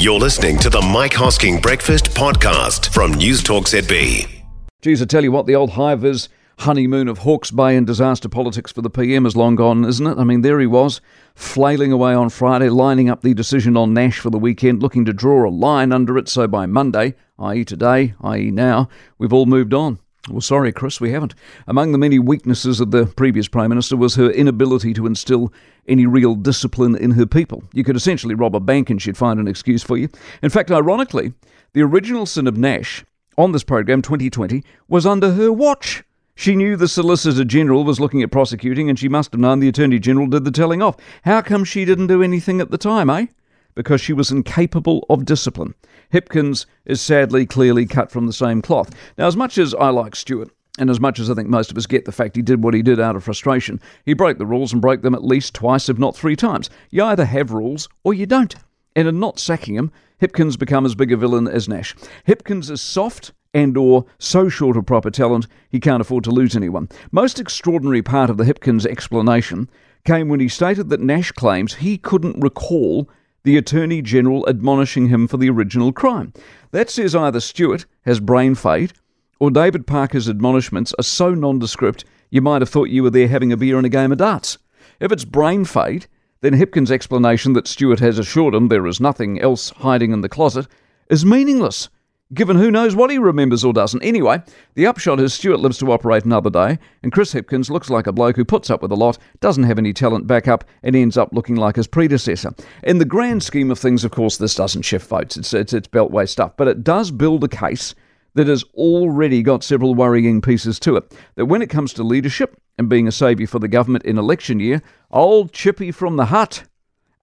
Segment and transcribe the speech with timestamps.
[0.00, 4.44] You're listening to the Mike Hosking Breakfast Podcast from News Talk ZB.
[4.80, 6.28] Geez, I tell you what, the old hi-vis
[6.60, 10.16] honeymoon of Hawke's Bay and disaster politics for the PM is long gone, isn't it?
[10.16, 11.00] I mean, there he was,
[11.34, 15.12] flailing away on Friday, lining up the decision on Nash for the weekend, looking to
[15.12, 19.74] draw a line under it so by Monday, i.e., today, i.e., now, we've all moved
[19.74, 19.98] on.
[20.28, 21.34] Well, sorry, Chris, we haven't.
[21.66, 25.52] Among the many weaknesses of the previous Prime Minister was her inability to instill
[25.86, 27.62] any real discipline in her people.
[27.72, 30.08] You could essentially rob a bank and she'd find an excuse for you.
[30.42, 31.32] In fact, ironically,
[31.72, 33.04] the original sin of Nash
[33.36, 36.04] on this program, 2020, was under her watch.
[36.34, 39.68] She knew the Solicitor General was looking at prosecuting, and she must have known the
[39.68, 40.96] Attorney General did the telling off.
[41.22, 43.26] How come she didn't do anything at the time, eh?
[43.74, 45.74] Because she was incapable of discipline.
[46.12, 48.94] Hipkins is sadly clearly cut from the same cloth.
[49.16, 51.76] Now, as much as I like Stuart, and as much as I think most of
[51.76, 54.46] us get the fact he did what he did out of frustration, he broke the
[54.46, 56.70] rules and broke them at least twice, if not three times.
[56.90, 58.54] You either have rules or you don't.
[58.94, 61.94] And in not sacking him, Hipkins become as big a villain as Nash.
[62.26, 66.56] Hipkins is soft and or so short of proper talent he can't afford to lose
[66.56, 66.88] anyone.
[67.10, 69.70] Most extraordinary part of the Hipkins explanation
[70.04, 73.08] came when he stated that Nash claims he couldn't recall
[73.44, 76.32] the Attorney General admonishing him for the original crime.
[76.70, 78.92] That says either Stuart has brain fade
[79.40, 83.52] or David Parker's admonishments are so nondescript you might have thought you were there having
[83.52, 84.58] a beer and a game of darts.
[85.00, 86.06] If it's brain fade,
[86.40, 90.28] then Hipkins' explanation that Stuart has assured him there is nothing else hiding in the
[90.28, 90.66] closet
[91.08, 91.88] is meaningless
[92.34, 94.02] given who knows what he remembers or doesn't.
[94.02, 94.42] Anyway,
[94.74, 98.12] the upshot is Stuart lives to operate another day, and Chris Hipkins looks like a
[98.12, 101.32] bloke who puts up with a lot, doesn't have any talent backup, and ends up
[101.32, 102.52] looking like his predecessor.
[102.82, 105.36] In the grand scheme of things, of course, this doesn't shift votes.
[105.36, 107.94] It's, it's, it's beltway stuff, but it does build a case
[108.34, 111.16] that has already got several worrying pieces to it.
[111.36, 114.60] That when it comes to leadership and being a saviour for the government in election
[114.60, 116.64] year, old Chippy from the hut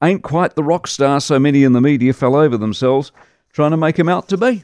[0.03, 3.11] ain't quite the rock star so many in the media fell over themselves
[3.53, 4.63] trying to make him out to be.